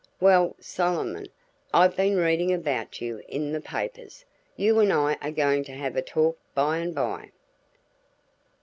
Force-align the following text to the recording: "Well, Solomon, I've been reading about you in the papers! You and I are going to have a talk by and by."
"Well, 0.19 0.55
Solomon, 0.59 1.27
I've 1.71 1.95
been 1.95 2.17
reading 2.17 2.51
about 2.51 3.01
you 3.01 3.21
in 3.27 3.51
the 3.51 3.61
papers! 3.61 4.25
You 4.55 4.79
and 4.79 4.91
I 4.91 5.15
are 5.21 5.29
going 5.29 5.63
to 5.65 5.73
have 5.73 5.95
a 5.95 6.01
talk 6.01 6.39
by 6.55 6.79
and 6.79 6.95
by." 6.95 7.29